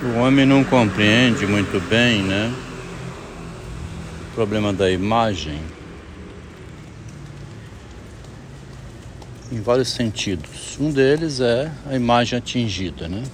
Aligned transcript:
O 0.00 0.18
homem 0.20 0.46
não 0.46 0.62
compreende 0.62 1.44
muito 1.44 1.80
bem, 1.88 2.22
né? 2.22 2.54
O 4.30 4.34
problema 4.36 4.72
da 4.72 4.88
imagem. 4.88 5.60
Em 9.50 9.60
vários 9.60 9.88
sentidos. 9.88 10.78
Um 10.78 10.92
deles 10.92 11.40
é 11.40 11.72
a 11.84 11.96
imagem 11.96 12.38
atingida, 12.38 13.08
né? 13.08 13.24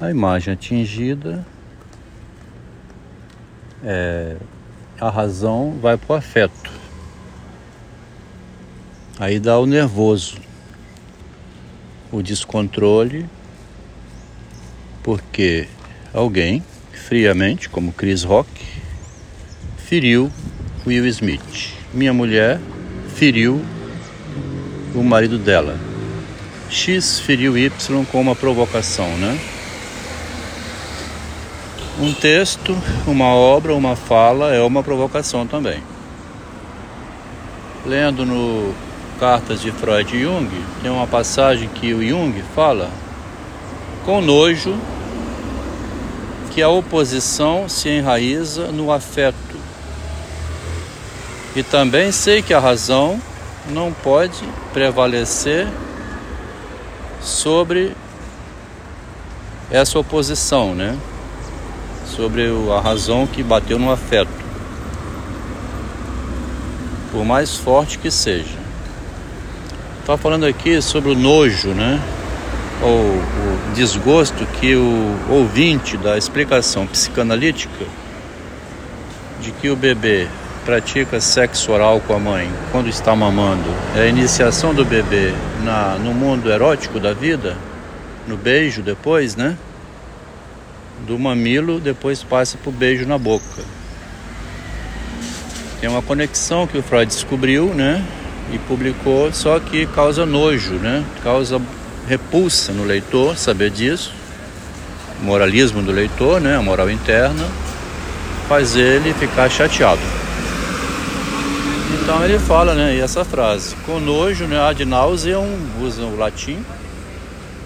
A 0.00 0.10
imagem 0.10 0.54
atingida 0.54 1.44
é 3.84 4.38
a 4.98 5.10
razão 5.10 5.78
vai 5.82 5.98
para 5.98 6.14
o 6.14 6.16
afeto. 6.16 6.70
Aí 9.18 9.38
dá 9.38 9.58
o 9.58 9.66
nervoso, 9.66 10.38
o 12.10 12.22
descontrole 12.22 13.28
porque 15.02 15.66
alguém, 16.12 16.62
friamente, 16.92 17.68
como 17.68 17.92
Chris 17.92 18.22
Rock, 18.22 18.48
feriu 19.76 20.30
Will 20.86 21.06
Smith. 21.06 21.74
Minha 21.92 22.12
mulher 22.12 22.60
feriu 23.14 23.62
o 24.94 25.02
marido 25.02 25.38
dela. 25.38 25.78
X 26.70 27.20
feriu 27.20 27.56
Y 27.58 28.04
com 28.06 28.20
uma 28.20 28.34
provocação, 28.34 29.08
né? 29.18 29.38
Um 32.00 32.12
texto, 32.14 32.76
uma 33.06 33.26
obra, 33.26 33.74
uma 33.74 33.94
fala 33.94 34.54
é 34.54 34.62
uma 34.62 34.82
provocação 34.82 35.46
também. 35.46 35.82
Lendo 37.84 38.24
no 38.24 38.74
Cartas 39.20 39.60
de 39.60 39.70
Freud 39.70 40.16
e 40.16 40.22
Jung, 40.22 40.48
tem 40.80 40.90
uma 40.90 41.06
passagem 41.06 41.68
que 41.68 41.92
o 41.92 42.02
Jung 42.02 42.42
fala 42.54 42.90
com 44.04 44.20
nojo 44.20 44.76
que 46.54 46.62
a 46.62 46.68
oposição 46.68 47.68
se 47.68 47.88
enraiza 47.88 48.66
no 48.68 48.92
afeto. 48.92 49.36
E 51.56 51.62
também 51.62 52.12
sei 52.12 52.42
que 52.42 52.52
a 52.52 52.60
razão 52.60 53.20
não 53.70 53.92
pode 53.92 54.42
prevalecer 54.72 55.66
sobre 57.20 57.96
essa 59.70 59.98
oposição, 59.98 60.74
né? 60.74 60.98
Sobre 62.06 62.48
a 62.76 62.80
razão 62.80 63.26
que 63.26 63.42
bateu 63.42 63.78
no 63.78 63.90
afeto. 63.90 64.30
Por 67.10 67.24
mais 67.24 67.56
forte 67.56 67.98
que 67.98 68.10
seja. 68.10 68.58
Está 70.00 70.18
falando 70.18 70.44
aqui 70.44 70.82
sobre 70.82 71.12
o 71.12 71.14
nojo, 71.14 71.68
né? 71.68 72.00
Ou 72.82 73.00
o 73.00 73.74
desgosto 73.74 74.44
que 74.60 74.74
o 74.74 75.16
ouvinte 75.30 75.96
da 75.96 76.18
explicação 76.18 76.86
psicanalítica 76.86 77.84
de 79.40 79.52
que 79.52 79.70
o 79.70 79.76
bebê 79.76 80.26
pratica 80.64 81.20
sexo 81.20 81.72
oral 81.72 82.00
com 82.00 82.14
a 82.14 82.18
mãe 82.18 82.50
quando 82.70 82.88
está 82.88 83.14
mamando 83.14 83.68
é 83.96 84.02
a 84.02 84.06
iniciação 84.06 84.74
do 84.74 84.84
bebê 84.84 85.32
na, 85.64 85.96
no 85.96 86.12
mundo 86.12 86.50
erótico 86.50 87.00
da 87.00 87.12
vida, 87.12 87.56
no 88.26 88.36
beijo 88.36 88.82
depois, 88.82 89.36
né? 89.36 89.56
Do 91.06 91.18
mamilo 91.18 91.80
depois 91.80 92.22
passa 92.22 92.56
para 92.56 92.70
o 92.70 92.72
beijo 92.72 93.06
na 93.06 93.18
boca. 93.18 93.62
Tem 95.80 95.90
uma 95.90 96.02
conexão 96.02 96.66
que 96.66 96.78
o 96.78 96.82
Freud 96.82 97.06
descobriu, 97.06 97.74
né? 97.74 98.04
E 98.52 98.58
publicou, 98.58 99.32
só 99.32 99.58
que 99.58 99.86
causa 99.86 100.24
nojo, 100.24 100.74
né? 100.74 101.04
Causa 101.24 101.60
repulsa 102.08 102.72
no 102.72 102.84
leitor 102.84 103.36
saber 103.36 103.70
disso, 103.70 104.12
o 105.20 105.24
moralismo 105.24 105.82
do 105.82 105.92
leitor, 105.92 106.40
né, 106.40 106.56
a 106.56 106.62
moral 106.62 106.90
interna, 106.90 107.46
faz 108.48 108.76
ele 108.76 109.14
ficar 109.14 109.48
chateado. 109.48 110.00
Então 112.02 112.24
ele 112.24 112.38
fala, 112.38 112.74
né, 112.74 112.98
essa 112.98 113.24
frase, 113.24 113.76
com 113.86 114.00
nojo, 114.00 114.46
né, 114.46 114.60
ad 114.60 114.84
nauseam, 114.84 115.46
usa 115.80 116.02
o 116.02 116.16
latim, 116.16 116.64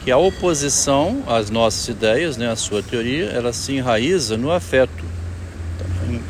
que 0.05 0.11
a 0.11 0.19
oposição 0.19 1.23
às 1.27 1.51
nossas 1.51 1.89
ideias, 1.89 2.37
né, 2.37 2.51
a 2.51 2.57
sua 2.57 2.83
teoria, 2.83 3.27
ela 3.27 3.53
se 3.53 3.73
enraiza 3.73 4.37
no 4.37 4.53
afeto. 4.53 5.05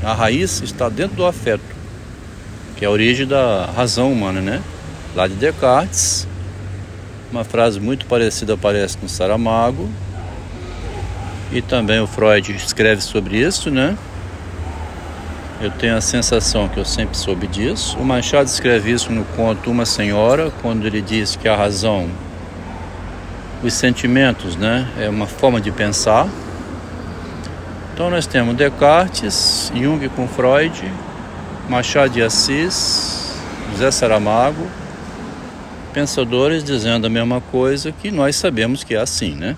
A 0.02 0.14
raiz 0.14 0.62
está 0.62 0.88
dentro 0.88 1.16
do 1.16 1.26
afeto, 1.26 1.64
que 2.76 2.84
é 2.84 2.88
a 2.88 2.90
origem 2.90 3.26
da 3.26 3.66
razão 3.66 4.10
humana, 4.12 4.40
né? 4.40 4.62
Lá 5.14 5.26
de 5.26 5.34
Descartes, 5.34 6.26
uma 7.30 7.44
frase 7.44 7.80
muito 7.80 8.06
parecida 8.06 8.54
aparece 8.54 8.98
no 9.02 9.08
Saramago. 9.08 9.88
E 11.52 11.62
também 11.62 12.00
o 12.00 12.06
Freud 12.06 12.52
escreve 12.52 13.00
sobre 13.00 13.38
isso, 13.38 13.70
né? 13.70 13.96
Eu 15.60 15.70
tenho 15.70 15.96
a 15.96 16.00
sensação 16.00 16.68
que 16.68 16.78
eu 16.78 16.84
sempre 16.84 17.16
soube 17.16 17.46
disso. 17.46 17.96
O 17.98 18.04
Machado 18.04 18.46
escreve 18.46 18.92
isso 18.92 19.10
no 19.10 19.24
conto 19.24 19.70
Uma 19.70 19.86
Senhora, 19.86 20.52
quando 20.60 20.86
ele 20.86 21.00
diz 21.00 21.34
que 21.34 21.48
a 21.48 21.56
razão, 21.56 22.10
os 23.62 23.72
sentimentos, 23.72 24.54
né, 24.54 24.86
é 24.98 25.08
uma 25.08 25.26
forma 25.26 25.58
de 25.58 25.70
pensar. 25.70 26.28
Então 27.94 28.10
nós 28.10 28.26
temos 28.26 28.54
Descartes, 28.54 29.72
Jung 29.74 30.06
com 30.10 30.28
Freud, 30.28 30.92
Machado 31.70 32.10
de 32.10 32.22
Assis, 32.22 33.34
José 33.72 33.90
Saramago, 33.90 34.66
pensadores 35.96 36.62
dizendo 36.62 37.06
a 37.06 37.08
mesma 37.08 37.40
coisa 37.40 37.90
que 37.90 38.10
nós 38.10 38.36
sabemos 38.36 38.84
que 38.84 38.94
é 38.94 38.98
assim, 38.98 39.34
né? 39.34 39.56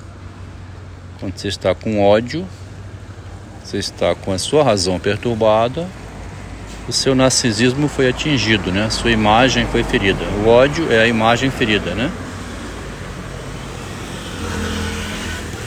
Quando 1.19 1.37
você 1.37 1.49
está 1.49 1.75
com 1.75 2.01
ódio, 2.01 2.47
você 3.65 3.79
está 3.79 4.15
com 4.15 4.33
a 4.33 4.39
sua 4.39 4.63
razão 4.63 5.01
perturbada, 5.01 5.85
o 6.89 6.93
seu 6.93 7.13
narcisismo 7.13 7.89
foi 7.89 8.09
atingido, 8.09 8.71
né? 8.71 8.85
A 8.85 8.91
sua 8.91 9.11
imagem 9.11 9.67
foi 9.67 9.83
ferida. 9.83 10.23
O 10.45 10.49
ódio 10.49 10.87
é 10.93 11.01
a 11.01 11.09
imagem 11.09 11.51
ferida, 11.51 11.93
né? 11.97 12.09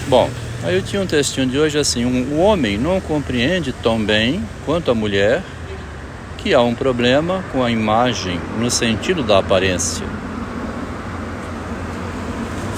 Bom, 0.07 0.29
aí 0.63 0.73
eu 0.73 0.81
tinha 0.81 1.01
um 1.01 1.05
textinho 1.05 1.47
de 1.47 1.59
hoje 1.59 1.77
assim: 1.77 2.05
um, 2.05 2.35
o 2.35 2.39
homem 2.39 2.77
não 2.77 3.01
compreende 3.01 3.73
tão 3.73 4.01
bem 4.01 4.41
quanto 4.65 4.89
a 4.89 4.95
mulher 4.95 5.43
que 6.37 6.53
há 6.53 6.61
um 6.61 6.73
problema 6.73 7.43
com 7.51 7.61
a 7.61 7.69
imagem 7.69 8.39
no 8.57 8.71
sentido 8.71 9.21
da 9.21 9.39
aparência. 9.39 10.07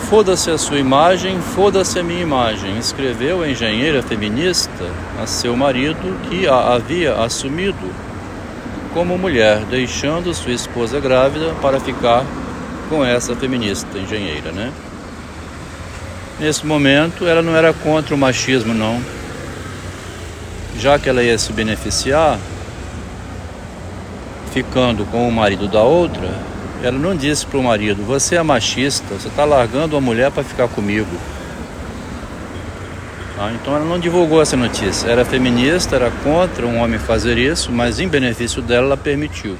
Foda-se 0.09 0.51
a 0.51 0.57
sua 0.57 0.77
imagem, 0.77 1.41
foda-se 1.41 1.97
a 1.97 2.03
minha 2.03 2.21
imagem, 2.21 2.77
escreveu 2.77 3.41
a 3.41 3.49
engenheira 3.49 4.03
feminista 4.03 4.85
a 5.21 5.25
seu 5.25 5.55
marido 5.55 6.19
que 6.29 6.47
a 6.47 6.73
havia 6.73 7.15
assumido 7.15 7.89
como 8.93 9.17
mulher, 9.17 9.59
deixando 9.65 10.33
sua 10.33 10.51
esposa 10.51 10.99
grávida 10.99 11.53
para 11.61 11.79
ficar 11.79 12.23
com 12.89 13.03
essa 13.03 13.35
feminista 13.35 13.97
engenheira, 13.97 14.51
né? 14.51 14.71
Nesse 16.39 16.65
momento, 16.65 17.25
ela 17.25 17.41
não 17.41 17.55
era 17.55 17.73
contra 17.73 18.13
o 18.13 18.17
machismo, 18.17 18.73
não. 18.73 19.01
Já 20.77 20.99
que 20.99 21.09
ela 21.09 21.23
ia 21.23 21.37
se 21.37 21.51
beneficiar 21.53 22.37
ficando 24.51 25.05
com 25.05 25.27
o 25.27 25.31
marido 25.31 25.67
da 25.67 25.81
outra, 25.81 26.29
ela 26.83 26.99
não 26.99 27.15
disse 27.15 27.45
para 27.45 27.57
o 27.57 27.63
marido: 27.63 28.03
Você 28.03 28.35
é 28.35 28.43
machista, 28.43 29.15
você 29.15 29.29
está 29.29 29.45
largando 29.45 29.95
a 29.95 30.01
mulher 30.01 30.29
para 30.29 30.43
ficar 30.43 30.67
comigo. 30.67 31.09
Ah, 33.39 33.51
então 33.53 33.75
ela 33.75 33.85
não 33.85 33.97
divulgou 33.97 34.41
essa 34.41 34.57
notícia. 34.57 35.07
Era 35.07 35.23
feminista, 35.23 35.95
era 35.95 36.11
contra 36.11 36.67
um 36.67 36.77
homem 36.77 36.99
fazer 36.99 37.37
isso, 37.37 37.71
mas 37.71 37.99
em 37.99 38.07
benefício 38.07 38.61
dela 38.61 38.87
ela 38.87 38.97
permitiu. 38.97 39.57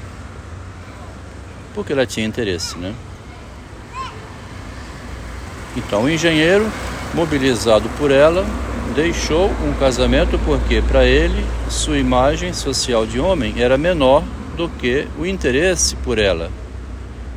Porque 1.74 1.92
ela 1.92 2.06
tinha 2.06 2.26
interesse, 2.26 2.78
né? 2.78 2.92
Então 5.76 6.04
o 6.04 6.10
engenheiro, 6.10 6.70
mobilizado 7.14 7.88
por 7.98 8.10
ela, 8.10 8.44
deixou 8.94 9.50
um 9.66 9.72
casamento 9.80 10.38
porque 10.44 10.82
para 10.82 11.04
ele 11.04 11.44
sua 11.68 11.98
imagem 11.98 12.52
social 12.52 13.06
de 13.06 13.18
homem 13.18 13.54
era 13.56 13.76
menor 13.78 14.22
do 14.56 14.68
que 14.68 15.08
o 15.18 15.26
interesse 15.26 15.96
por 15.96 16.18
ela 16.18 16.48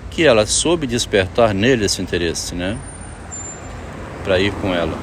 que 0.09 0.25
ela 0.25 0.45
soube 0.45 0.88
despertar 0.88 1.54
nele 1.54 1.86
esse 1.86 2.01
interesse, 2.01 2.56
né? 2.56 2.77
Para 4.24 4.39
ir 4.39 4.51
com 4.54 4.74
ela. 4.74 4.98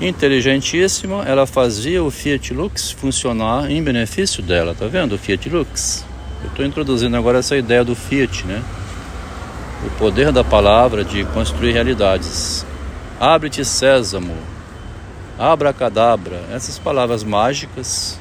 Inteligentíssima, 0.00 1.24
ela 1.24 1.46
fazia 1.46 2.02
o 2.02 2.10
Fiat 2.10 2.54
Lux 2.54 2.90
funcionar 2.90 3.70
em 3.70 3.82
benefício 3.82 4.42
dela, 4.42 4.74
tá 4.74 4.86
vendo? 4.86 5.14
O 5.14 5.18
Fiat 5.18 5.48
Lux. 5.48 6.04
Eu 6.42 6.48
estou 6.48 6.64
introduzindo 6.64 7.16
agora 7.16 7.38
essa 7.38 7.56
ideia 7.56 7.84
do 7.84 7.94
Fiat, 7.94 8.46
né? 8.46 8.62
O 9.86 9.90
poder 9.98 10.32
da 10.32 10.42
palavra 10.42 11.04
de 11.04 11.24
construir 11.24 11.72
realidades. 11.72 12.64
Abre-te 13.20 13.62
sésamo, 13.62 14.34
abracadabra, 15.38 16.40
essas 16.50 16.78
palavras 16.78 17.22
mágicas 17.22 18.18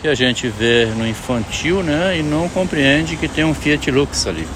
que 0.00 0.08
a 0.08 0.14
gente 0.14 0.48
vê 0.48 0.86
no 0.86 1.06
infantil, 1.06 1.82
né? 1.82 2.18
E 2.18 2.22
não 2.22 2.48
compreende 2.48 3.16
que 3.16 3.28
tem 3.28 3.44
um 3.44 3.54
Fiat 3.54 3.90
Lux 3.90 4.26
ali. 4.26 4.48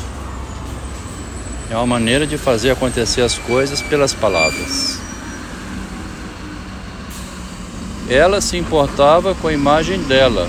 É 1.75 1.77
uma 1.77 1.87
maneira 1.87 2.25
de 2.25 2.39
fazer 2.39 2.71
acontecer 2.71 3.23
as 3.23 3.37
coisas 3.37 3.83
pelas 3.83 4.15
palavras. 4.15 5.01
ela 8.09 8.41
se 8.41 8.57
importava 8.57 9.35
com 9.35 9.49
a 9.49 9.53
imagem 9.53 10.01
dela, 10.05 10.49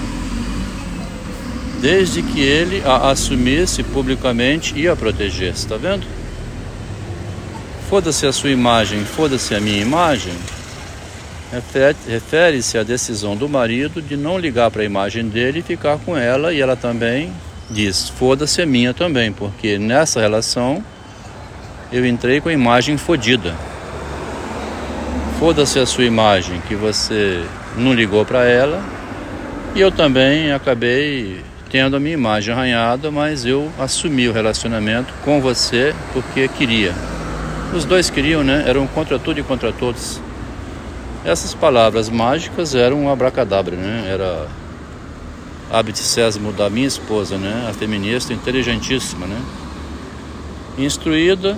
desde 1.81 2.22
que 2.22 2.42
ele 2.42 2.83
a 2.86 3.10
assumisse 3.10 3.81
publicamente 3.81 4.77
e 4.77 4.88
a 4.88 4.95
protegesse, 4.95 5.66
está 5.66 5.77
vendo? 5.77 6.06
Foda-se 7.89 8.27
a 8.27 8.31
sua 8.31 8.51
imagem, 8.51 9.04
foda-se 9.04 9.56
a 9.56 9.60
minha 9.60 9.81
imagem. 9.81 10.33
Refere-se 12.07 12.77
à 12.77 12.83
decisão 12.83 13.36
do 13.36 13.50
marido 13.50 14.00
de 14.00 14.16
não 14.16 14.38
ligar 14.38 14.69
para 14.69 14.83
a 14.83 14.86
imagem 14.86 15.27
dele 15.27 15.60
e 15.60 15.63
ficar 15.63 15.98
com 15.98 16.16
ela, 16.16 16.54
e 16.54 16.62
ela 16.62 16.75
também 16.75 17.33
diz: 17.72 18.10
foda-se 18.10 18.62
a 18.62 18.66
minha 18.68 18.94
também, 18.94 19.31
porque 19.31 19.80
nessa 19.80 20.19
relação 20.19 20.83
eu 21.92 22.06
entrei 22.06 22.42
com 22.42 22.50
a 22.50 22.54
imagem 22.54 22.98
fodida. 22.98 23.56
Foda-se 25.40 25.80
a 25.80 25.86
sua 25.86 26.06
imagem 26.06 26.62
que 26.68 26.76
você 26.76 27.44
não 27.78 27.94
ligou 27.94 28.26
para 28.26 28.46
ela, 28.46 28.82
e 29.76 29.82
eu 29.82 29.92
também 29.92 30.54
acabei 30.54 31.42
tendo 31.70 31.98
a 31.98 32.00
minha 32.00 32.14
imagem 32.14 32.54
arranhada, 32.54 33.12
mas 33.12 33.46
eu 33.46 33.70
assumi 33.78 34.30
o 34.30 34.32
relacionamento 34.32 35.14
com 35.26 35.42
você 35.42 35.94
porque 36.14 36.48
queria. 36.48 36.94
Os 37.74 37.84
dois 37.84 38.10
queriam, 38.10 38.44
né? 38.44 38.64
Eram 38.66 38.88
contra 38.88 39.20
tudo 39.20 39.40
e 39.42 39.44
contra 39.44 39.74
todos. 39.74 40.22
Essas 41.26 41.54
palavras 41.54 42.10
mágicas 42.10 42.74
eram 42.74 43.04
um 43.04 43.10
abracadabra, 43.10 43.76
né? 43.76 44.06
Era 44.08 44.48
Abit 45.70 46.00
Sésamo 46.00 46.54
da 46.54 46.70
minha 46.70 46.88
esposa, 46.88 47.38
né? 47.38 47.68
A 47.70 47.74
feminista 47.74 48.32
inteligentíssima, 48.32 49.28
né? 49.28 49.42
Instruída 50.78 51.58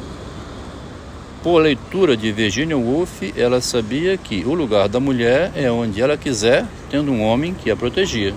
por 1.47 1.61
leitura 1.61 2.17
de 2.17 2.29
Virginia 2.29 2.75
Woolf, 2.75 3.23
ela 3.37 3.61
sabia 3.61 4.17
que 4.17 4.43
o 4.45 4.53
lugar 4.53 4.89
da 4.89 4.99
mulher 4.99 5.49
é 5.55 5.71
onde 5.71 6.01
ela 6.01 6.17
quiser, 6.17 6.65
tendo 6.89 7.09
um 7.09 7.23
homem 7.23 7.53
que 7.53 7.71
a 7.71 7.75
protegia. 7.77 8.33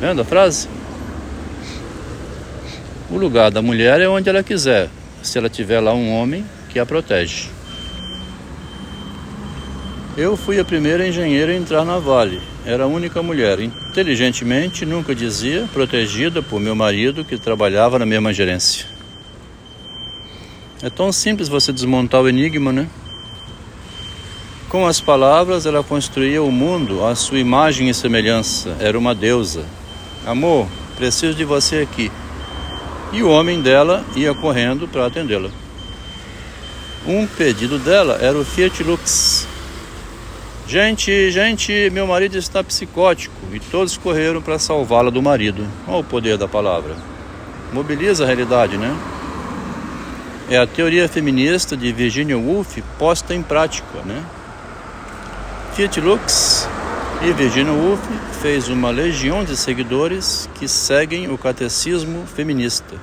Vendo 0.00 0.22
a 0.22 0.24
frase? 0.24 0.68
O 3.08 3.16
lugar 3.16 3.52
da 3.52 3.62
mulher 3.62 4.00
é 4.00 4.08
onde 4.08 4.28
ela 4.28 4.42
quiser, 4.42 4.90
se 5.22 5.38
ela 5.38 5.48
tiver 5.48 5.78
lá 5.78 5.94
um 5.94 6.12
homem 6.12 6.44
que 6.70 6.80
a 6.80 6.84
protege. 6.84 7.50
Eu 10.16 10.36
fui 10.36 10.58
a 10.58 10.64
primeira 10.64 11.06
engenheira 11.06 11.52
a 11.52 11.56
entrar 11.56 11.84
na 11.84 12.00
Vale. 12.00 12.42
Era 12.66 12.82
a 12.82 12.88
única 12.88 13.22
mulher. 13.22 13.60
Inteligentemente, 13.60 14.84
nunca 14.84 15.14
dizia, 15.14 15.68
protegida 15.72 16.42
por 16.42 16.58
meu 16.58 16.74
marido 16.74 17.24
que 17.24 17.38
trabalhava 17.38 17.96
na 17.96 18.04
mesma 18.04 18.32
gerência. 18.32 18.89
É 20.82 20.88
tão 20.88 21.12
simples 21.12 21.46
você 21.46 21.72
desmontar 21.74 22.22
o 22.22 22.28
enigma, 22.28 22.72
né? 22.72 22.88
Com 24.70 24.86
as 24.86 24.98
palavras, 24.98 25.66
ela 25.66 25.82
construía 25.82 26.42
o 26.42 26.50
mundo 26.50 27.04
à 27.04 27.14
sua 27.14 27.38
imagem 27.38 27.90
e 27.90 27.94
semelhança. 27.94 28.74
Era 28.80 28.98
uma 28.98 29.14
deusa. 29.14 29.66
Amor, 30.24 30.66
preciso 30.96 31.36
de 31.36 31.44
você 31.44 31.78
aqui. 31.78 32.10
E 33.12 33.22
o 33.22 33.28
homem 33.28 33.60
dela 33.60 34.02
ia 34.16 34.32
correndo 34.32 34.88
para 34.88 35.04
atendê-la. 35.04 35.50
Um 37.06 37.26
pedido 37.26 37.78
dela 37.78 38.18
era 38.20 38.38
o 38.38 38.44
Fiat 38.44 38.82
Lux. 38.82 39.46
Gente, 40.66 41.30
gente, 41.30 41.90
meu 41.90 42.06
marido 42.06 42.38
está 42.38 42.64
psicótico 42.64 43.34
e 43.52 43.60
todos 43.60 43.98
correram 43.98 44.40
para 44.40 44.58
salvá-la 44.58 45.10
do 45.10 45.20
marido. 45.20 45.66
Olha 45.86 45.98
o 45.98 46.04
poder 46.04 46.38
da 46.38 46.48
palavra. 46.48 46.96
Mobiliza 47.70 48.24
a 48.24 48.26
realidade, 48.26 48.78
né? 48.78 48.96
É 50.50 50.58
a 50.58 50.66
teoria 50.66 51.08
feminista 51.08 51.76
de 51.76 51.90
Virginia 51.92 52.36
Woolf 52.36 52.78
posta 52.98 53.34
em 53.34 53.42
prática, 53.42 54.02
né? 54.04 54.22
Fiat 55.74 56.00
Lux 56.00 56.68
e 57.22 57.32
Virginia 57.32 57.72
Woolf 57.72 58.02
fez 58.42 58.68
uma 58.68 58.90
legião 58.90 59.44
de 59.44 59.56
seguidores 59.56 60.50
que 60.56 60.68
seguem 60.68 61.32
o 61.32 61.38
catecismo 61.38 62.26
feminista 62.26 62.96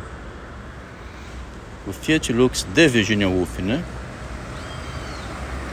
o 1.88 1.94
Fiat 1.94 2.34
Lux 2.34 2.68
de 2.74 2.88
Virginia 2.90 3.30
Woolf, 3.30 3.60
né? 3.60 3.82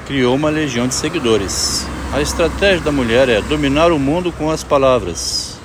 Criou 0.06 0.36
uma 0.36 0.48
legião 0.48 0.86
de 0.86 0.94
seguidores. 0.94 1.84
A 2.12 2.20
estratégia 2.20 2.80
da 2.80 2.92
mulher 2.92 3.28
é 3.28 3.42
dominar 3.42 3.90
o 3.90 3.98
mundo 3.98 4.30
com 4.30 4.48
as 4.48 4.62
palavras, 4.62 5.58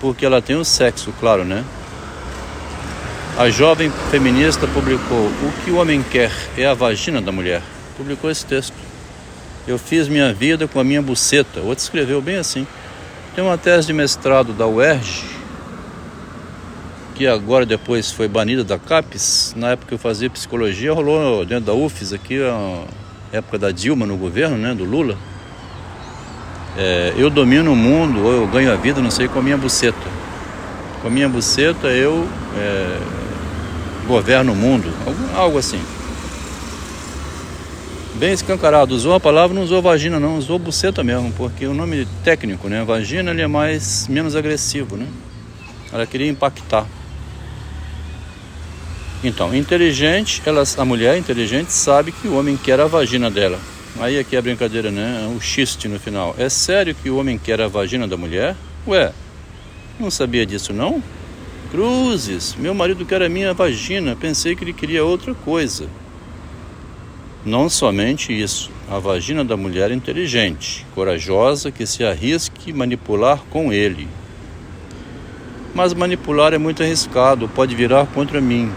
porque 0.00 0.26
ela 0.26 0.42
tem 0.42 0.56
o 0.56 0.64
sexo, 0.64 1.14
claro, 1.18 1.44
né? 1.44 1.64
A 3.36 3.50
jovem 3.50 3.90
feminista 4.12 4.64
publicou 4.68 5.26
O 5.26 5.52
que 5.64 5.70
o 5.72 5.76
homem 5.76 6.04
quer 6.08 6.30
é 6.56 6.66
a 6.66 6.72
vagina 6.72 7.20
da 7.20 7.32
mulher. 7.32 7.62
Publicou 7.96 8.30
esse 8.30 8.46
texto. 8.46 8.74
Eu 9.66 9.76
fiz 9.76 10.06
minha 10.06 10.32
vida 10.32 10.68
com 10.68 10.78
a 10.78 10.84
minha 10.84 11.02
buceta. 11.02 11.58
Outro 11.58 11.82
escreveu 11.82 12.22
bem 12.22 12.36
assim. 12.36 12.64
Tem 13.34 13.42
uma 13.42 13.58
tese 13.58 13.88
de 13.88 13.92
mestrado 13.92 14.52
da 14.52 14.68
UERJ 14.68 15.24
que 17.16 17.26
agora 17.26 17.66
depois 17.66 18.10
foi 18.10 18.26
banida 18.26 18.64
da 18.64 18.76
CAPES, 18.76 19.54
na 19.56 19.70
época 19.70 19.88
que 19.88 19.94
eu 19.94 19.98
fazia 19.98 20.28
psicologia, 20.28 20.92
rolou 20.92 21.44
dentro 21.44 21.66
da 21.66 21.72
UFES 21.72 22.12
aqui, 22.12 22.42
a 22.42 22.82
época 23.32 23.56
da 23.56 23.70
Dilma 23.70 24.04
no 24.04 24.16
governo, 24.16 24.56
né, 24.56 24.74
do 24.74 24.84
Lula. 24.84 25.16
É, 26.76 27.14
eu 27.16 27.30
domino 27.30 27.72
o 27.72 27.76
mundo, 27.76 28.24
ou 28.24 28.32
eu 28.32 28.46
ganho 28.48 28.72
a 28.72 28.74
vida, 28.74 29.00
não 29.00 29.12
sei, 29.12 29.28
com 29.28 29.38
a 29.38 29.42
minha 29.42 29.56
buceta. 29.56 29.96
Com 31.00 31.06
a 31.06 31.10
minha 31.10 31.28
buceta 31.28 31.86
eu 31.86 32.26
é, 32.56 32.98
governo 34.06 34.52
o 34.52 34.56
mundo, 34.56 34.92
algo, 35.34 35.58
assim. 35.58 35.80
Bem 38.14 38.32
escancarado, 38.32 38.94
usou 38.94 39.14
a 39.14 39.20
palavra, 39.20 39.54
não 39.54 39.64
usou 39.64 39.82
vagina 39.82 40.20
não, 40.20 40.38
usou 40.38 40.58
buceta 40.58 41.02
mesmo, 41.02 41.32
porque 41.32 41.66
o 41.66 41.74
nome 41.74 42.06
técnico, 42.22 42.68
né, 42.68 42.84
vagina, 42.84 43.32
ele 43.32 43.42
é 43.42 43.46
mais, 43.46 44.06
menos 44.06 44.36
agressivo, 44.36 44.96
né. 44.96 45.06
Ela 45.92 46.06
queria 46.06 46.28
impactar. 46.28 46.86
Então, 49.22 49.54
inteligente, 49.54 50.42
ela, 50.44 50.62
a 50.76 50.84
mulher 50.84 51.16
inteligente 51.16 51.72
sabe 51.72 52.12
que 52.12 52.28
o 52.28 52.38
homem 52.38 52.56
quer 52.56 52.78
a 52.78 52.86
vagina 52.86 53.30
dela. 53.30 53.58
Aí 53.98 54.18
aqui 54.18 54.36
é 54.36 54.38
a 54.38 54.42
brincadeira, 54.42 54.90
né? 54.90 55.32
O 55.34 55.40
xiste 55.40 55.88
no 55.88 55.98
final. 55.98 56.34
É 56.36 56.48
sério 56.48 56.94
que 56.94 57.08
o 57.08 57.16
homem 57.16 57.38
quer 57.38 57.60
a 57.60 57.68
vagina 57.68 58.06
da 58.06 58.16
mulher? 58.16 58.54
Ué, 58.86 59.12
não 59.98 60.10
sabia 60.10 60.44
disso 60.44 60.72
não? 60.72 61.02
Cruzes, 61.74 62.54
meu 62.56 62.72
marido 62.72 63.04
quer 63.04 63.20
a 63.20 63.28
minha 63.28 63.52
vagina, 63.52 64.14
pensei 64.14 64.54
que 64.54 64.62
ele 64.62 64.72
queria 64.72 65.04
outra 65.04 65.34
coisa. 65.34 65.88
Não 67.44 67.68
somente 67.68 68.32
isso, 68.32 68.70
a 68.88 69.00
vagina 69.00 69.44
da 69.44 69.56
mulher 69.56 69.90
inteligente, 69.90 70.86
corajosa, 70.94 71.72
que 71.72 71.84
se 71.84 72.04
arrisque 72.04 72.72
manipular 72.72 73.40
com 73.50 73.72
ele. 73.72 74.06
Mas 75.74 75.92
manipular 75.92 76.54
é 76.54 76.58
muito 76.58 76.80
arriscado, 76.80 77.48
pode 77.48 77.74
virar 77.74 78.06
contra 78.06 78.40
mim. 78.40 78.70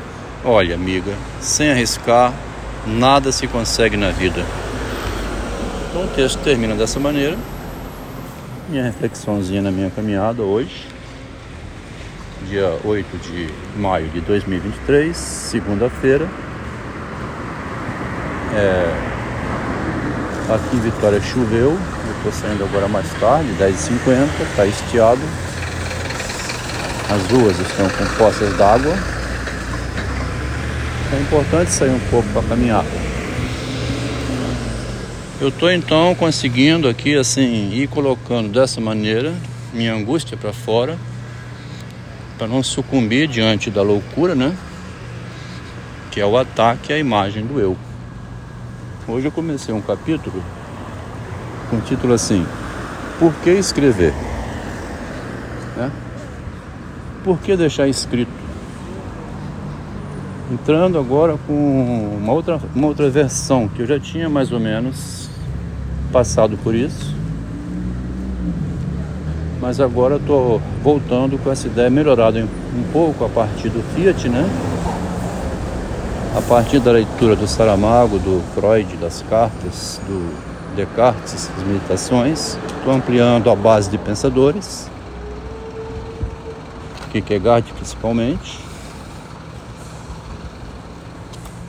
Olha, 0.44 0.74
amiga, 0.74 1.14
sem 1.40 1.70
arriscar, 1.70 2.34
nada 2.88 3.32
se 3.32 3.46
consegue 3.46 3.96
na 3.96 4.10
vida. 4.10 4.44
Então 5.92 6.04
o 6.04 6.08
texto 6.16 6.40
termina 6.40 6.74
dessa 6.74 7.00
maneira. 7.00 7.38
Minha 8.68 8.86
reflexãozinha 8.86 9.62
na 9.62 9.70
minha 9.70 9.92
caminhada 9.92 10.42
hoje, 10.42 10.97
dia 12.50 12.80
8 12.84 13.18
de 13.18 13.50
maio 13.78 14.08
de 14.10 14.22
2023, 14.22 15.16
segunda-feira. 15.16 16.28
É, 18.56 18.94
aqui 20.54 20.78
em 20.78 20.80
Vitória 20.80 21.22
choveu, 21.22 21.72
eu 21.72 22.18
estou 22.18 22.32
saindo 22.32 22.64
agora 22.64 22.88
mais 22.88 23.12
tarde, 23.20 23.50
10h50, 23.60 24.28
está 24.50 24.66
estiado. 24.66 25.22
As 27.10 27.32
ruas 27.32 27.60
estão 27.60 27.88
com 27.90 28.18
poças 28.18 28.58
d'água, 28.58 28.94
é 31.14 31.22
importante 31.22 31.72
sair 31.72 31.92
um 31.92 32.00
pouco 32.10 32.28
para 32.30 32.44
caminhar. 32.44 32.86
Eu 35.40 35.50
estou 35.50 35.72
então 35.72 36.16
conseguindo 36.16 36.88
aqui 36.88 37.16
assim 37.16 37.72
ir 37.72 37.88
colocando 37.88 38.50
dessa 38.50 38.82
maneira 38.82 39.34
minha 39.74 39.94
angústia 39.94 40.36
para 40.36 40.52
fora, 40.52 40.98
para 42.38 42.48
não 42.48 42.62
sucumbir 42.62 43.28
diante 43.28 43.70
da 43.72 43.82
loucura, 43.82 44.36
né? 44.36 44.56
Que 46.12 46.22
é 46.22 46.26
o 46.26 46.38
ataque 46.38 46.94
à 46.94 46.98
imagem 46.98 47.46
do 47.46 47.60
eu. 47.60 47.76
Hoje 49.08 49.28
eu 49.28 49.32
comecei 49.32 49.74
um 49.74 49.82
capítulo 49.82 50.44
com 51.70 51.78
o 51.78 51.82
título 51.82 52.14
assim: 52.14 52.46
Por 53.20 53.34
que 53.36 53.52
escrever? 53.52 54.14
Né? 55.76 55.92
Por 57.24 57.40
que 57.40 57.56
deixar 57.56 57.88
escrito? 57.88 58.48
entrando 60.52 60.98
agora 60.98 61.38
com 61.46 62.18
uma 62.18 62.32
outra, 62.32 62.60
uma 62.74 62.88
outra 62.88 63.10
versão 63.10 63.68
que 63.68 63.82
eu 63.82 63.86
já 63.86 64.00
tinha 64.00 64.30
mais 64.30 64.52
ou 64.52 64.60
menos 64.60 65.30
passado 66.12 66.58
por 66.58 66.74
isso. 66.74 67.17
Mas 69.68 69.82
agora 69.82 70.16
estou 70.16 70.62
voltando 70.82 71.38
com 71.38 71.52
essa 71.52 71.68
ideia 71.68 71.90
melhorada 71.90 72.40
um 72.40 72.84
pouco 72.94 73.26
a 73.26 73.28
partir 73.28 73.68
do 73.68 73.84
Fiat, 73.94 74.30
né? 74.30 74.50
A 76.38 76.42
partir 76.42 76.80
da 76.80 76.94
leitura 76.94 77.36
do 77.36 77.46
Saramago, 77.46 78.18
do 78.18 78.42
Freud, 78.56 78.96
das 78.96 79.22
cartas, 79.30 80.00
do 80.08 80.34
Descartes, 80.74 81.52
as 81.58 81.64
meditações. 81.66 82.58
Estou 82.78 82.94
ampliando 82.94 83.50
a 83.50 83.56
base 83.58 83.90
de 83.90 83.98
pensadores, 83.98 84.90
Kierkegaard 87.12 87.70
principalmente, 87.74 88.60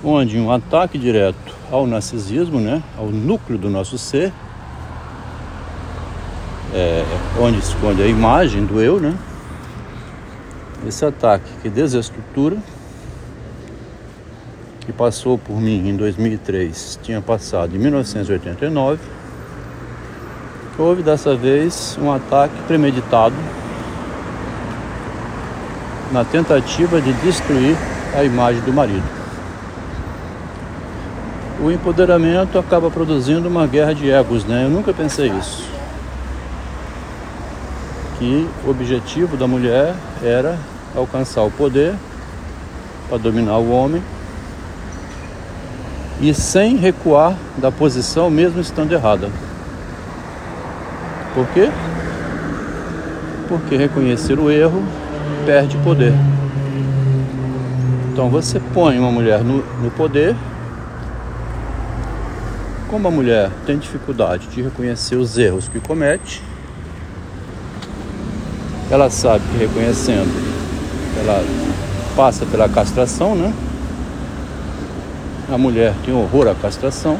onde 0.05 0.39
um 0.39 0.53
ataque 0.53 0.97
direto 0.97 1.53
ao 1.69 1.85
narcisismo, 1.85 2.61
né, 2.61 2.81
ao 2.97 3.07
núcleo 3.07 3.59
do 3.59 3.69
nosso 3.69 3.99
ser, 3.99 4.33
é, 6.73 7.05
onde 7.41 7.59
esconde 7.59 8.03
a 8.03 8.07
imagem 8.07 8.65
do 8.65 8.81
eu, 8.81 8.99
né? 8.99 9.15
Esse 10.87 11.05
ataque 11.05 11.51
que 11.63 11.69
desestrutura, 11.69 12.57
que 14.81 14.93
passou 14.93 15.39
por 15.39 15.61
mim 15.61 15.89
em 15.89 15.97
2003, 15.97 16.99
tinha 17.03 17.21
passado 17.21 17.77
em 17.77 17.79
1989. 17.79 18.99
Houve 20.77 21.03
dessa 21.03 21.35
vez 21.37 21.99
um 22.01 22.13
ataque 22.13 22.55
premeditado 22.67 23.35
na 26.13 26.25
tentativa 26.25 27.01
de 27.01 27.13
destruir 27.15 27.77
a 28.17 28.25
imagem 28.25 28.63
do 28.63 28.73
marido. 28.73 29.19
O 31.61 31.71
empoderamento 31.71 32.59
acaba 32.59 32.91
produzindo 32.91 33.49
uma 33.49 33.67
guerra 33.67 33.93
de 33.93 34.09
egos, 34.09 34.45
né? 34.45 34.65
Eu 34.65 34.71
nunca 34.71 34.93
pensei 34.93 35.29
isso 35.29 35.78
que 38.19 38.49
o 38.67 38.71
objetivo 38.71 39.37
da 39.37 39.47
mulher 39.47 39.95
era 40.23 40.59
alcançar 40.95 41.43
o 41.43 41.51
poder 41.51 41.95
para 43.09 43.19
dominar 43.19 43.59
o 43.59 43.71
homem 43.71 44.03
e 46.21 46.35
sem 46.35 46.77
recuar 46.77 47.37
da 47.57 47.71
posição 47.71 48.29
mesmo 48.29 48.61
estando 48.61 48.93
errada. 48.93 49.31
Por 51.35 51.47
quê? 51.49 51.71
Porque 53.49 53.77
reconhecer 53.77 54.39
o 54.39 54.51
erro 54.51 54.83
perde 55.47 55.77
poder. 55.79 56.13
Então 58.13 58.29
você 58.29 58.59
põe 58.75 58.99
uma 58.99 59.13
mulher 59.13 59.45
no, 59.45 59.59
no 59.81 59.91
poder. 59.93 60.35
Como 62.89 63.07
a 63.07 63.11
mulher 63.11 63.51
tem 63.65 63.79
dificuldade 63.79 64.49
de 64.49 64.63
reconhecer 64.63 65.15
os 65.15 65.39
erros 65.39 65.69
que 65.69 65.79
comete, 65.79 66.43
ela 68.91 69.11
sabe 69.11 69.45
que 69.51 69.59
reconhecendo, 69.59 70.31
ela 71.21 71.45
passa 72.17 72.47
pela 72.47 72.69
castração, 72.69 73.35
né? 73.35 73.53
A 75.53 75.59
mulher 75.59 75.95
tem 76.05 76.15
horror 76.15 76.49
à 76.49 76.55
castração. 76.55 77.19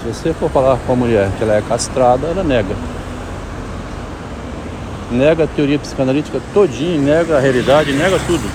Se 0.00 0.08
você 0.08 0.32
for 0.32 0.50
falar 0.50 0.78
com 0.86 0.92
a 0.92 0.96
mulher 0.96 1.30
que 1.38 1.44
ela 1.44 1.54
é 1.54 1.62
castrada, 1.62 2.26
ela 2.26 2.42
nega. 2.42 2.74
Nega 5.10 5.44
a 5.44 5.46
teoria 5.46 5.78
psicanalítica 5.78 6.40
todinha, 6.52 7.00
nega 7.00 7.36
a 7.36 7.40
realidade, 7.40 7.92
nega 7.92 8.18
tudo. 8.26 8.50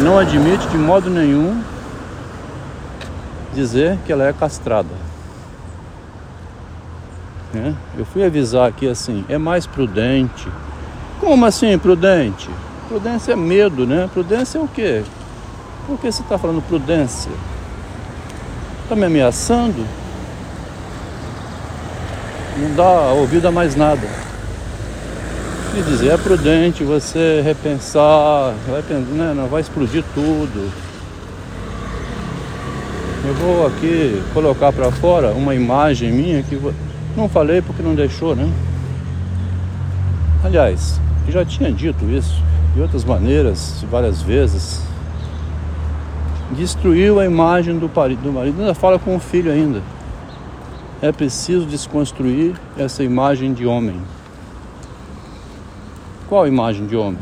Não 0.00 0.18
admite 0.18 0.68
de 0.68 0.76
modo 0.76 1.08
nenhum 1.08 1.62
dizer 3.54 3.98
que 4.04 4.12
ela 4.12 4.26
é 4.26 4.32
castrada. 4.32 4.90
Né? 7.56 7.74
Eu 7.96 8.04
fui 8.04 8.22
avisar 8.22 8.68
aqui 8.68 8.86
assim, 8.86 9.24
é 9.28 9.38
mais 9.38 9.66
prudente. 9.66 10.46
Como 11.18 11.46
assim 11.46 11.78
prudente? 11.78 12.50
Prudência 12.86 13.32
é 13.32 13.36
medo, 13.36 13.86
né? 13.86 14.08
Prudência 14.12 14.58
é 14.58 14.60
o 14.60 14.68
quê? 14.68 15.02
Por 15.86 15.98
que 15.98 16.12
você 16.12 16.22
está 16.22 16.36
falando 16.36 16.60
prudência? 16.62 17.32
Está 18.82 18.94
me 18.94 19.06
ameaçando? 19.06 19.86
Não 22.58 22.74
dá 22.74 23.12
ouvido 23.12 23.48
a 23.48 23.50
mais 23.50 23.74
nada. 23.74 24.06
Quer 25.74 25.82
dizer, 25.82 26.12
é 26.12 26.16
prudente 26.16 26.84
você 26.84 27.40
repensar, 27.42 28.54
vai, 28.68 28.82
né, 28.90 29.34
não 29.34 29.46
vai 29.46 29.62
explodir 29.62 30.04
tudo. 30.14 30.70
Eu 33.26 33.34
vou 33.34 33.66
aqui 33.66 34.22
colocar 34.32 34.72
para 34.72 34.90
fora 34.92 35.32
uma 35.32 35.54
imagem 35.54 36.12
minha 36.12 36.42
que 36.42 36.56
não 37.16 37.28
falei 37.28 37.62
porque 37.62 37.82
não 37.82 37.94
deixou, 37.94 38.36
né? 38.36 38.48
Aliás, 40.44 41.00
já 41.28 41.44
tinha 41.44 41.72
dito 41.72 42.04
isso 42.04 42.42
de 42.74 42.80
outras 42.80 43.04
maneiras, 43.04 43.84
várias 43.90 44.22
vezes. 44.22 44.82
Destruiu 46.52 47.18
a 47.18 47.24
imagem 47.24 47.78
do 47.78 47.90
marido, 48.32 48.60
ainda 48.60 48.74
fala 48.74 48.98
com 48.98 49.16
o 49.16 49.18
filho 49.18 49.50
ainda. 49.50 49.82
É 51.00 51.10
preciso 51.10 51.66
desconstruir 51.66 52.54
essa 52.78 53.02
imagem 53.02 53.52
de 53.52 53.66
homem. 53.66 54.00
Qual 56.28 56.46
imagem 56.46 56.86
de 56.86 56.96
homem? 56.96 57.20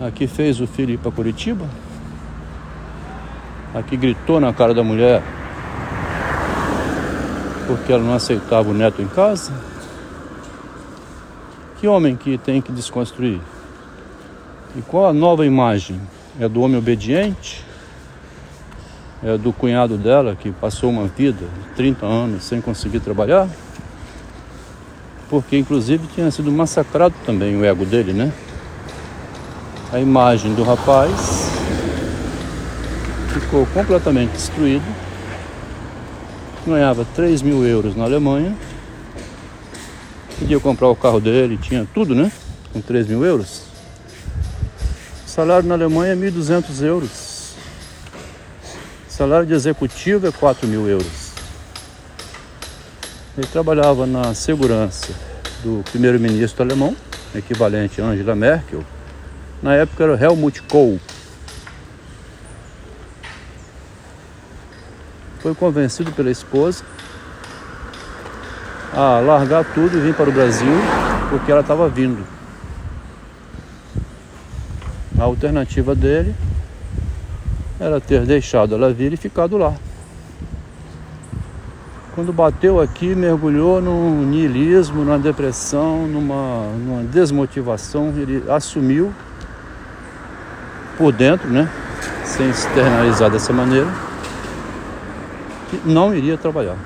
Aqui 0.00 0.26
fez 0.26 0.60
o 0.60 0.66
filho 0.66 0.94
ir 0.94 0.98
para 0.98 1.10
Curitiba? 1.10 1.66
Aqui 3.74 3.96
gritou 3.96 4.40
na 4.40 4.52
cara 4.52 4.72
da 4.72 4.82
mulher 4.82 5.22
porque 7.66 7.92
ela 7.92 8.02
não 8.02 8.14
aceitava 8.14 8.70
o 8.70 8.74
neto 8.74 9.02
em 9.02 9.08
casa? 9.08 9.52
Que 11.80 11.88
homem 11.88 12.16
que 12.16 12.38
tem 12.38 12.62
que 12.62 12.72
desconstruir? 12.72 13.40
E 14.76 14.82
qual 14.82 15.06
a 15.06 15.12
nova 15.12 15.44
imagem? 15.44 16.00
É 16.38 16.48
do 16.48 16.60
homem 16.60 16.78
obediente? 16.78 17.64
É 19.22 19.36
do 19.36 19.52
cunhado 19.52 19.96
dela 19.96 20.36
que 20.36 20.50
passou 20.52 20.90
uma 20.90 21.06
vida 21.06 21.46
de 21.46 21.74
30 21.74 22.06
anos 22.06 22.44
sem 22.44 22.60
conseguir 22.60 23.00
trabalhar? 23.00 23.48
Porque 25.28 25.58
inclusive 25.58 26.06
tinha 26.14 26.30
sido 26.30 26.52
massacrado 26.52 27.14
também 27.24 27.56
o 27.56 27.64
ego 27.64 27.84
dele, 27.84 28.12
né? 28.12 28.32
A 29.92 29.98
imagem 29.98 30.54
do 30.54 30.62
rapaz 30.62 31.50
ficou 33.32 33.66
completamente 33.66 34.32
destruída 34.32 35.05
ganhava 36.66 37.06
3 37.14 37.42
mil 37.42 37.64
euros 37.64 37.94
na 37.94 38.04
Alemanha, 38.04 38.54
podia 40.38 40.58
comprar 40.58 40.88
o 40.88 40.96
carro 40.96 41.20
dele, 41.20 41.56
tinha 41.56 41.86
tudo, 41.94 42.14
né? 42.14 42.30
Com 42.72 42.80
3 42.80 43.06
mil 43.06 43.24
euros. 43.24 43.62
O 45.26 45.28
salário 45.28 45.68
na 45.68 45.74
Alemanha 45.74 46.12
é 46.12 46.16
1.200 46.16 46.82
euros. 46.82 47.54
O 49.08 49.12
salário 49.12 49.46
de 49.46 49.54
executivo 49.54 50.26
é 50.26 50.32
4 50.32 50.66
mil 50.66 50.88
euros. 50.88 51.32
Ele 53.38 53.46
trabalhava 53.46 54.06
na 54.06 54.34
segurança 54.34 55.12
do 55.62 55.82
primeiro-ministro 55.90 56.62
alemão, 56.62 56.96
equivalente 57.34 58.00
a 58.00 58.06
Angela 58.06 58.34
Merkel. 58.34 58.82
Na 59.62 59.74
época 59.74 60.04
era 60.04 60.22
Helmut 60.22 60.62
Kohl. 60.62 60.98
Foi 65.46 65.54
convencido 65.54 66.10
pela 66.10 66.28
esposa 66.28 66.82
a 68.92 69.20
largar 69.20 69.64
tudo 69.64 69.96
e 69.96 70.00
vir 70.00 70.12
para 70.12 70.28
o 70.28 70.32
Brasil 70.32 70.72
porque 71.30 71.52
ela 71.52 71.60
estava 71.60 71.88
vindo. 71.88 72.26
A 75.16 75.22
alternativa 75.22 75.94
dele 75.94 76.34
era 77.78 78.00
ter 78.00 78.26
deixado 78.26 78.74
ela 78.74 78.92
vir 78.92 79.12
e 79.12 79.16
ficado 79.16 79.56
lá. 79.56 79.74
Quando 82.16 82.32
bateu 82.32 82.80
aqui, 82.80 83.14
mergulhou 83.14 83.80
num 83.80 84.22
niilismo, 84.26 85.04
numa 85.04 85.18
depressão, 85.18 86.08
numa, 86.08 86.72
numa 86.72 87.04
desmotivação, 87.04 88.12
ele 88.16 88.42
assumiu 88.50 89.14
por 90.98 91.12
dentro, 91.12 91.48
né? 91.48 91.70
Sem 92.24 92.50
externalizar 92.50 93.30
dessa 93.30 93.52
maneira 93.52 94.06
que 95.70 95.76
não 95.88 96.14
iria 96.14 96.36
trabalhar. 96.36 96.78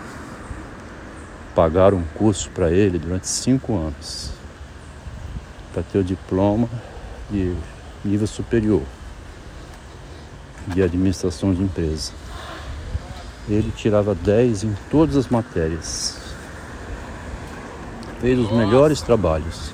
Pagaram 1.54 1.98
um 1.98 2.04
curso 2.16 2.50
para 2.50 2.70
ele 2.70 2.98
durante 2.98 3.28
cinco 3.28 3.76
anos 3.76 4.30
para 5.72 5.82
ter 5.82 5.98
o 5.98 6.04
diploma 6.04 6.68
de 7.30 7.54
nível 8.04 8.26
superior 8.26 8.82
de 10.66 10.82
administração 10.82 11.54
de 11.54 11.62
empresa. 11.62 12.12
Ele 13.48 13.72
tirava 13.74 14.14
10 14.14 14.64
em 14.64 14.76
todas 14.90 15.16
as 15.16 15.28
matérias. 15.28 16.18
Fez 18.20 18.38
os 18.38 18.50
melhores 18.52 19.00
trabalhos. 19.00 19.72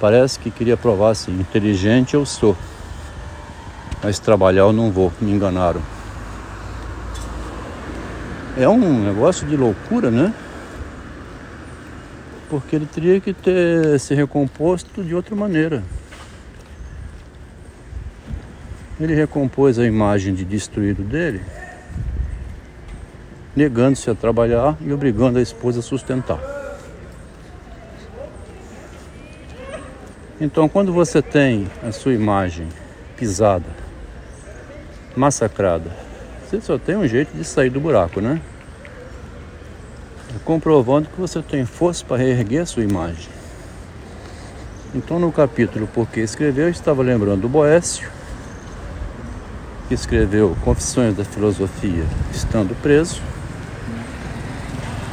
Parece 0.00 0.38
que 0.38 0.50
queria 0.50 0.76
provar 0.76 1.10
assim, 1.10 1.32
inteligente 1.38 2.14
eu 2.14 2.26
sou. 2.26 2.56
Mas 4.02 4.18
trabalhar 4.18 4.62
eu 4.62 4.72
não 4.72 4.90
vou, 4.90 5.12
me 5.20 5.30
enganaram. 5.30 5.80
É 8.56 8.68
um 8.68 9.04
negócio 9.04 9.46
de 9.46 9.56
loucura, 9.56 10.10
né? 10.10 10.32
Porque 12.50 12.76
ele 12.76 12.86
teria 12.86 13.20
que 13.20 13.32
ter 13.32 13.98
se 13.98 14.14
recomposto 14.14 15.02
de 15.02 15.14
outra 15.14 15.34
maneira. 15.34 15.82
ele 19.04 19.14
recompôs 19.14 19.78
a 19.78 19.84
imagem 19.84 20.34
de 20.34 20.44
destruído 20.44 21.02
dele, 21.02 21.42
negando-se 23.54 24.08
a 24.08 24.14
trabalhar 24.14 24.76
e 24.80 24.92
obrigando 24.92 25.38
a 25.38 25.42
esposa 25.42 25.80
a 25.80 25.82
sustentar. 25.82 26.40
Então, 30.40 30.68
quando 30.68 30.92
você 30.92 31.20
tem 31.20 31.68
a 31.82 31.92
sua 31.92 32.14
imagem 32.14 32.68
pisada, 33.16 33.66
massacrada, 35.16 35.90
você 36.52 36.60
só 36.60 36.78
tem 36.78 36.96
um 36.96 37.08
jeito 37.08 37.34
de 37.34 37.44
sair 37.44 37.70
do 37.70 37.80
buraco, 37.80 38.20
né? 38.20 38.38
Comprovando 40.44 41.08
que 41.08 41.18
você 41.18 41.40
tem 41.40 41.64
força 41.64 42.04
para 42.04 42.18
reerguer 42.18 42.62
a 42.62 42.66
sua 42.66 42.82
imagem. 42.82 43.30
Então, 44.94 45.18
no 45.18 45.32
capítulo 45.32 45.88
Porque 45.94 46.20
Escreveu, 46.20 46.66
eu 46.66 46.70
estava 46.70 47.02
lembrando 47.02 47.40
do 47.40 47.48
Boécio, 47.48 48.06
que 49.88 49.94
escreveu 49.94 50.54
Confissões 50.62 51.16
da 51.16 51.24
Filosofia 51.24 52.04
estando 52.30 52.74
preso. 52.82 53.22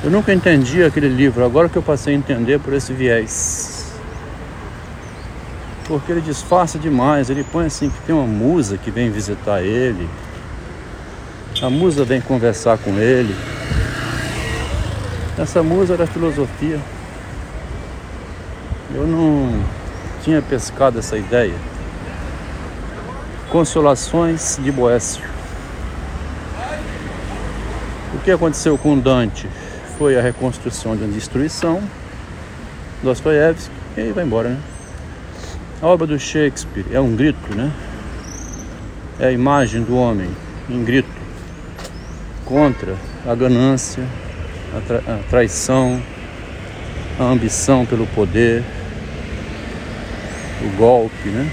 Eu 0.04 0.12
nunca 0.12 0.34
entendi 0.34 0.84
aquele 0.84 1.08
livro, 1.08 1.46
agora 1.46 1.70
que 1.70 1.78
eu 1.78 1.84
passei 1.84 2.14
a 2.14 2.18
entender 2.18 2.60
por 2.60 2.74
esse 2.74 2.92
viés 2.92 3.78
porque 5.88 6.12
ele 6.12 6.22
disfarça 6.22 6.78
demais. 6.78 7.32
Ele 7.32 7.44
põe 7.44 7.66
assim 7.66 7.90
que 7.90 8.00
tem 8.02 8.14
uma 8.14 8.28
musa 8.28 8.78
que 8.78 8.92
vem 8.92 9.10
visitar 9.10 9.64
ele. 9.64 10.08
A 11.62 11.70
musa 11.70 12.06
vem 12.06 12.22
conversar 12.22 12.78
com 12.78 12.98
ele. 12.98 13.36
Essa 15.38 15.62
musa 15.62 15.94
era 15.94 16.08
filosofia. 16.08 16.80
Eu 18.96 19.06
não 19.06 19.62
tinha 20.24 20.42
pescado 20.42 21.00
essa 21.00 21.18
ideia. 21.18 21.54
Consolações 23.50 24.58
de 24.64 24.72
Boécio. 24.72 25.22
O 28.16 28.20
que 28.20 28.32
aconteceu 28.32 28.78
com 28.78 28.98
Dante 28.98 29.50
foi 29.98 30.18
a 30.18 30.22
reconstrução 30.22 30.96
de 30.96 31.04
uma 31.04 31.14
destruição. 31.14 31.84
Dostoiévski, 33.04 33.74
e 33.98 34.02
aí 34.02 34.12
vai 34.14 34.24
embora, 34.24 34.48
né? 34.48 34.60
A 35.82 35.88
obra 35.88 36.08
do 36.08 36.18
Shakespeare 36.18 36.86
é 36.94 37.02
um 37.02 37.18
grito, 37.18 37.54
né? 37.54 37.70
É 39.20 39.28
a 39.28 39.32
imagem 39.34 39.84
do 39.84 39.98
homem 39.98 40.30
em 40.70 40.86
grito 40.86 41.19
contra 42.50 42.96
a 43.28 43.36
ganância, 43.36 44.04
a, 44.76 44.82
tra 44.82 44.98
a 44.98 45.20
traição, 45.30 46.02
a 47.20 47.24
ambição 47.24 47.86
pelo 47.86 48.08
poder, 48.08 48.64
o 50.64 50.78
golpe, 50.78 51.30
né? 51.30 51.48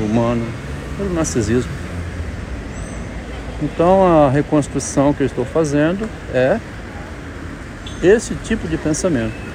Humano, 0.00 0.46
o 0.98 1.04
narcisismo. 1.12 1.70
Então 3.62 4.26
a 4.26 4.30
reconstrução 4.30 5.12
que 5.12 5.22
eu 5.22 5.26
estou 5.26 5.44
fazendo 5.44 6.08
é 6.32 6.58
esse 8.02 8.34
tipo 8.36 8.66
de 8.66 8.78
pensamento 8.78 9.50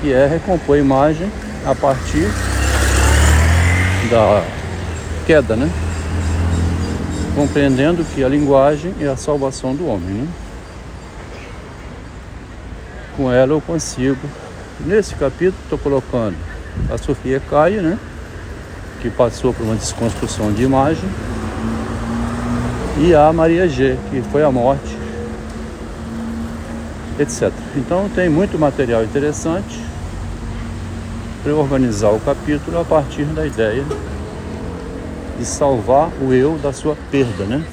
que 0.00 0.12
é 0.12 0.26
recompor 0.26 0.76
a 0.76 0.78
imagem 0.78 1.30
a 1.64 1.74
partir 1.74 2.26
da 4.08 4.44
queda, 5.26 5.56
né? 5.56 5.70
Compreendendo 7.34 8.04
que 8.04 8.22
a 8.22 8.28
linguagem 8.28 8.94
é 9.00 9.06
a 9.06 9.16
salvação 9.16 9.74
do 9.74 9.86
homem, 9.86 10.08
né? 10.08 10.28
Com 13.16 13.32
ela 13.32 13.52
eu 13.52 13.60
consigo. 13.60 14.20
Nesse 14.80 15.14
capítulo 15.14 15.56
estou 15.62 15.78
colocando 15.78 16.36
a 16.90 16.98
Sofia 16.98 17.40
Caia, 17.40 17.80
né? 17.80 17.98
Que 19.00 19.08
passou 19.08 19.54
por 19.54 19.64
uma 19.64 19.76
desconstrução 19.76 20.52
de 20.52 20.62
imagem. 20.62 21.08
E 22.98 23.14
a 23.14 23.32
Maria 23.32 23.66
G, 23.66 23.96
que 24.10 24.20
foi 24.30 24.42
a 24.42 24.50
morte, 24.50 24.96
etc. 27.18 27.50
Então 27.76 28.10
tem 28.14 28.28
muito 28.28 28.58
material 28.58 29.02
interessante 29.02 29.80
reorganizar 31.42 32.12
o 32.12 32.20
capítulo 32.20 32.78
a 32.78 32.84
partir 32.84 33.24
da 33.24 33.46
ideia 33.46 33.84
de 35.42 35.48
salvar 35.48 36.08
o 36.20 36.32
eu 36.32 36.56
da 36.56 36.72
sua 36.72 36.96
perda, 37.10 37.44
né? 37.44 37.64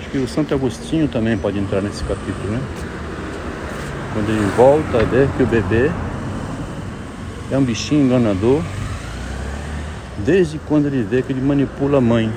Acho 0.00 0.08
que 0.08 0.16
o 0.16 0.26
Santo 0.26 0.54
Agostinho 0.54 1.06
também 1.06 1.36
pode 1.36 1.58
entrar 1.58 1.82
nesse 1.82 2.02
capítulo, 2.02 2.50
né? 2.50 2.60
Quando 4.14 4.30
ele 4.30 4.46
volta 4.56 5.02
a 5.02 5.04
ver 5.04 5.28
que 5.36 5.42
o 5.42 5.46
bebê 5.46 5.90
é 7.50 7.58
um 7.58 7.62
bichinho 7.62 8.06
enganador, 8.06 8.62
desde 10.24 10.58
quando 10.60 10.86
ele 10.86 11.02
vê 11.02 11.20
que 11.20 11.30
ele 11.30 11.42
manipula 11.42 11.98
a 11.98 12.00
mãe. 12.00 12.32